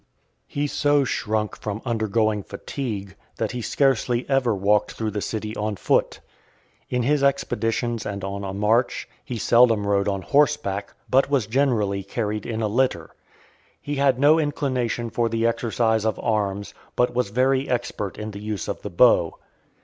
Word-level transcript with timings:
XIX. 0.01 0.09
He 0.47 0.65
so 0.65 1.03
shrunk 1.03 1.55
from 1.61 1.79
undergoing 1.85 2.41
fatigue, 2.41 3.15
that 3.35 3.51
he 3.51 3.61
scarcely 3.61 4.27
ever 4.27 4.55
walked 4.55 4.93
through 4.93 5.11
the 5.11 5.21
city 5.21 5.55
on 5.55 5.75
foot. 5.75 6.21
In 6.89 7.03
his 7.03 7.19
(496) 7.19 7.29
expeditions 7.29 8.05
and 8.07 8.23
on 8.23 8.43
a 8.43 8.51
march, 8.51 9.07
he 9.23 9.37
seldom 9.37 9.85
rode 9.85 10.07
on 10.07 10.23
horse 10.23 10.57
back; 10.57 10.95
but 11.07 11.29
was 11.29 11.45
generally 11.45 12.01
carried 12.01 12.47
in 12.47 12.63
a 12.63 12.67
litter. 12.67 13.11
He 13.79 13.97
had 13.97 14.17
no 14.17 14.39
inclination 14.39 15.11
for 15.11 15.29
the 15.29 15.45
exercise 15.45 16.03
of 16.03 16.17
arms, 16.19 16.73
but 16.95 17.13
was 17.13 17.29
very 17.29 17.69
expert 17.69 18.17
in 18.17 18.31
the 18.31 18.41
use 18.41 18.67
of 18.67 18.81
the 18.81 18.89
bow. 18.89 19.35